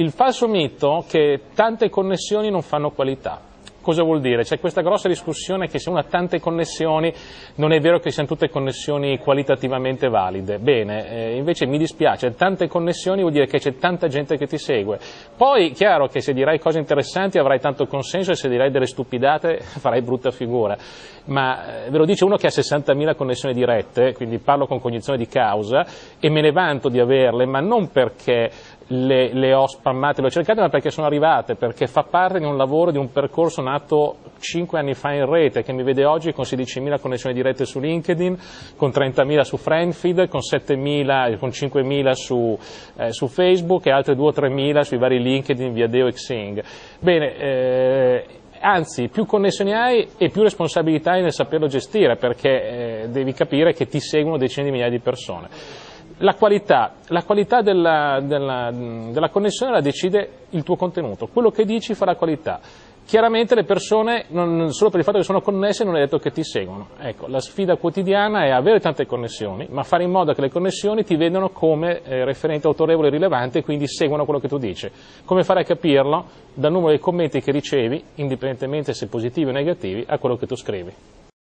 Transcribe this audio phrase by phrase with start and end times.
[0.00, 3.48] il falso mito che tante connessioni non fanno qualità.
[3.82, 4.42] Cosa vuol dire?
[4.42, 7.12] C'è questa grossa discussione che se uno ha tante connessioni
[7.56, 10.58] non è vero che siano tutte connessioni qualitativamente valide.
[10.58, 14.58] Bene, eh, invece mi dispiace, tante connessioni vuol dire che c'è tanta gente che ti
[14.58, 14.98] segue.
[15.34, 19.60] Poi, chiaro che se dirai cose interessanti avrai tanto consenso e se dirai delle stupidate
[19.80, 20.76] farai brutta figura.
[21.26, 25.18] Ma eh, ve lo dice uno che ha 60.000 connessioni dirette, quindi parlo con cognizione
[25.18, 25.86] di causa
[26.18, 28.50] e me ne vanto di averle, ma non perché
[28.92, 32.44] le, le, ho spammate, le ho cercate, ma perché sono arrivate, perché fa parte di
[32.44, 36.32] un lavoro, di un percorso nato 5 anni fa in rete, che mi vede oggi
[36.32, 38.38] con 16.000 connessioni dirette su LinkedIn,
[38.76, 42.58] con 30.000 su Friendfeed, con 7.000, con 5.000 su,
[42.96, 46.62] eh, su, Facebook e altre 2 o 3.000 sui vari LinkedIn, Viadeo e Xing.
[46.98, 48.24] Bene, eh,
[48.60, 53.72] anzi più connessioni hai e più responsabilità hai nel saperlo gestire perché eh, devi capire
[53.72, 55.88] che ti seguono decine di migliaia di persone.
[56.22, 61.64] La qualità, la qualità della, della, della, connessione la decide il tuo contenuto, quello che
[61.64, 62.60] dici fa la qualità.
[63.06, 66.30] Chiaramente le persone, non, solo per il fatto che sono connesse, non è detto che
[66.30, 66.88] ti seguono.
[66.98, 71.04] Ecco, la sfida quotidiana è avere tante connessioni, ma fare in modo che le connessioni
[71.04, 74.90] ti vedano come eh, referente autorevole e rilevante e quindi seguano quello che tu dici.
[75.24, 76.26] Come fare a capirlo?
[76.52, 80.54] Dal numero dei commenti che ricevi, indipendentemente se positivi o negativi, a quello che tu
[80.54, 80.92] scrivi.